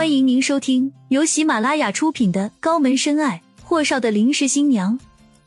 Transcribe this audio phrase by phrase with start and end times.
[0.00, 4.98] 欢迎您收听由喜马拉雅出品的《高门深爱：霍少的临时新娘》，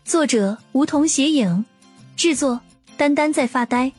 [0.05, 1.65] 作者梧桐斜影，
[2.15, 2.61] 制作
[2.95, 3.91] 丹丹在发呆，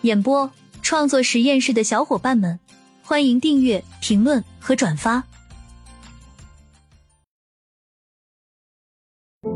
[0.00, 0.50] 演播
[0.82, 2.58] 创作实验室的小伙伴们，
[3.04, 5.22] 欢迎订阅、评论和转发。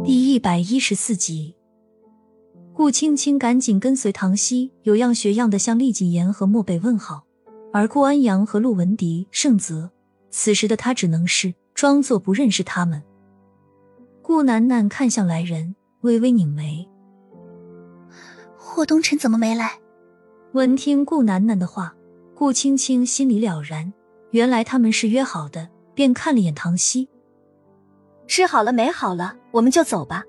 [0.04, 1.56] 第一百一十四集，
[2.72, 7.24] 顾青青赶紧跟随唐熙，有样学样的向厉谨言和漠北问好，
[7.72, 9.90] 而顾安阳和陆文迪、盛泽。
[10.36, 13.00] 此时的他只能是装作不认识他们。
[14.20, 16.88] 顾楠楠看向来人，微微拧眉
[18.58, 19.78] ：“霍东辰怎么没来？”
[20.50, 21.94] 闻听顾楠楠的话，
[22.34, 23.92] 顾青青心里了然，
[24.32, 27.08] 原来他们是约好的，便看了眼唐熙
[28.26, 28.90] ：“吃好了没？
[28.90, 30.24] 好了，我们就走吧。”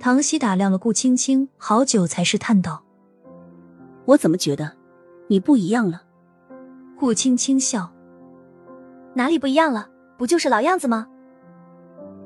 [0.00, 2.82] 唐熙打量了顾青青好久，才试探道
[4.06, 4.76] ：“我怎么觉得
[5.28, 6.02] 你不一样了？”
[6.98, 7.88] 顾青青笑。
[9.14, 9.88] 哪里不一样了？
[10.16, 11.08] 不就是老样子吗？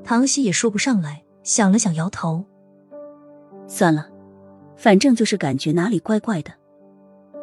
[0.05, 2.45] 唐熙也说不上来，想了想，摇头。
[3.67, 4.09] 算了，
[4.77, 6.53] 反正就是感觉哪里怪怪的。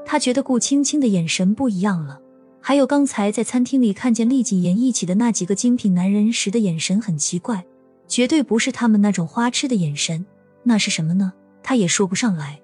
[0.06, 2.20] 他觉得顾青青的眼神不一样了，
[2.62, 7.66] 还有刚才在餐厅里看见厉谨言一起的那几个精品男人时的眼神很奇怪，
[8.08, 10.26] 绝对不是他们那种花痴的眼神。
[10.64, 11.34] 那是什么呢？
[11.62, 12.62] 他也说不上来。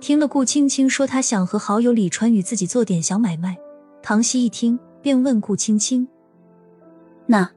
[0.00, 3.56] 听了顾青青说，他想和好友李川与自己做点小买卖。
[4.02, 4.78] 唐熙一听。
[5.04, 6.08] 便问顾青青
[7.28, 7.50] ：“那，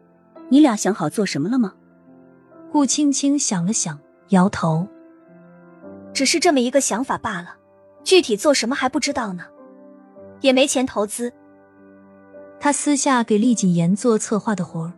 [0.49, 1.73] 你俩想好做什么了吗？”
[2.69, 3.97] 顾青青想了想，
[4.31, 4.85] 摇头
[6.11, 7.55] ：“只是这么一个想法罢了，
[8.03, 9.45] 具体做什么还不知道呢，
[10.41, 11.31] 也没钱投资。”
[12.59, 14.91] 他私下给厉谨言做策划的活儿，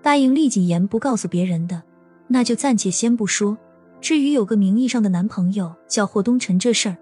[0.00, 1.82] 答应厉谨言不告诉别人的，
[2.28, 3.58] 那就暂且先不说。
[4.00, 6.96] 至于有个名义上的男朋友叫霍东辰这事儿，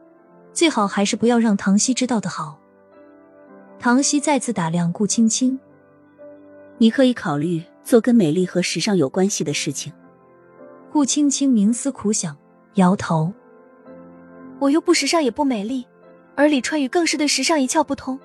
[0.52, 2.58] 最好还是不要让唐熙知道的好。
[3.80, 5.58] 唐熙再次打量顾青青，
[6.78, 9.92] 你可以考虑做跟美丽和时尚有关系的事情。
[10.90, 12.36] 顾青青冥思苦想，
[12.75, 13.32] 摇头。
[14.58, 15.86] 我又不时尚也不美丽，
[16.34, 18.19] 而李川宇更是对时尚一窍不通。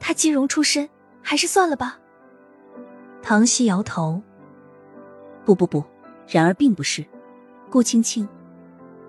[0.00, 0.88] 他金融出身，
[1.20, 1.98] 还是算了吧。
[3.22, 4.22] 唐熙摇头。
[5.44, 5.84] 不不不，
[6.26, 7.04] 然而并不是。
[7.70, 8.26] 顾青青，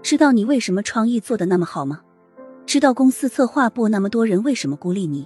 [0.01, 2.01] 知道你为什么创意做的那么好吗？
[2.65, 5.25] 知道公司策划部那么多人为什么孤立你？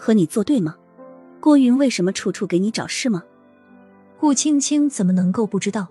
[0.00, 0.74] 和你作对吗？
[1.40, 3.22] 郭云为什么处处给你找事吗？
[4.18, 5.86] 顾青青怎么能够不知道？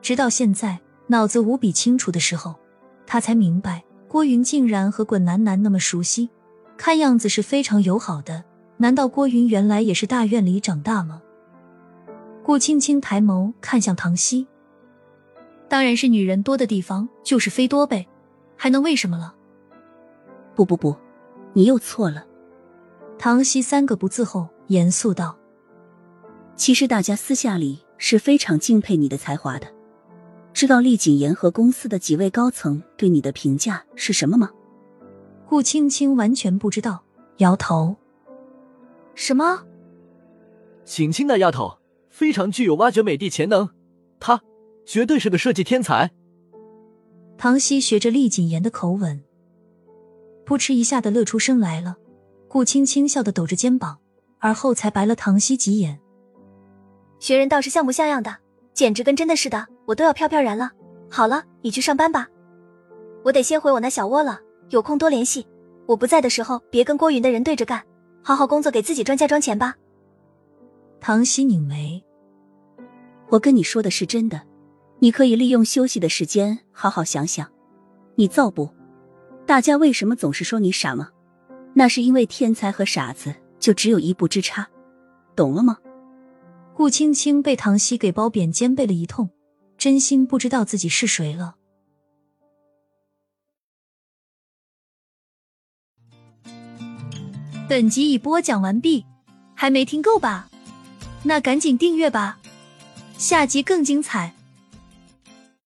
[0.00, 2.56] 直到现在脑子无比清楚的时候，
[3.06, 6.28] 她才明白郭云竟然和滚男男那么熟悉，
[6.76, 8.42] 看样子是非常友好的。
[8.78, 11.22] 难道郭云原来也是大院里长大吗？
[12.42, 14.48] 顾青青抬眸看向唐熙，
[15.68, 18.08] 当然是女人多的地方就是非多呗，
[18.56, 19.32] 还能为什么了？
[20.56, 20.96] 不不不，
[21.52, 22.26] 你又错了。
[23.24, 25.38] 唐熙三个不字后，严肃道
[26.58, 29.72] ：“其实大家私下里是非常敬佩你的才华的。
[30.52, 34.50] 知道厉谨言和公司的几位高层对你的评价是什么吗？”
[35.48, 37.04] 顾青青完全不知道，
[37.36, 37.94] 摇头
[39.14, 39.62] ：“什么？
[40.84, 41.78] 青青那丫头
[42.10, 43.68] 非常具有挖掘美的潜能，
[44.18, 44.42] 她
[44.84, 46.10] 绝对是个设计天才。”
[47.38, 49.22] 唐熙学着厉谨言的口吻，
[50.44, 51.98] 扑哧一下的乐出声来了。
[52.52, 53.96] 顾青青笑的抖着肩膀，
[54.38, 55.98] 而后才白了唐熙几眼。
[57.18, 58.36] 学人倒是像模像样的，
[58.74, 60.70] 简直跟真的似的，我都要飘飘然了。
[61.08, 62.28] 好了，你去上班吧，
[63.24, 64.38] 我得先回我那小窝了。
[64.68, 65.46] 有空多联系，
[65.86, 67.82] 我不在的时候别跟郭云的人对着干，
[68.22, 69.74] 好好工作，给自己赚嫁妆钱吧。
[71.00, 72.04] 唐熙拧眉，
[73.30, 74.42] 我跟你说的是真的，
[74.98, 77.50] 你可以利用休息的时间好好想想，
[78.16, 78.68] 你造不？
[79.46, 81.08] 大家为什么总是说你傻吗？
[81.74, 84.68] 那是因为天才和傻子就只有一步之差，
[85.34, 85.78] 懂了吗？
[86.74, 89.30] 顾青青被唐熙给褒贬兼备了一通，
[89.76, 91.56] 真心不知道自己是谁了。
[97.68, 99.06] 本集已播讲完毕，
[99.54, 100.50] 还没听够吧？
[101.22, 102.38] 那赶紧订阅吧，
[103.16, 104.34] 下集更精彩。